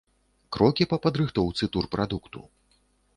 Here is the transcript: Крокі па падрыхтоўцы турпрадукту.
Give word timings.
Крокі 0.55 0.87
па 0.93 0.97
падрыхтоўцы 1.03 1.69
турпрадукту. 1.75 2.39